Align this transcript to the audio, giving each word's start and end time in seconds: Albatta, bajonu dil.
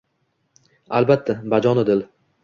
Albatta, 0.99 1.35
bajonu 1.55 1.83
dil. 1.91 2.03